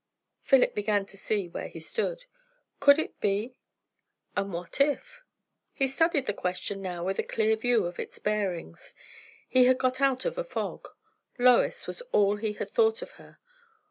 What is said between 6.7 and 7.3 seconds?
now with a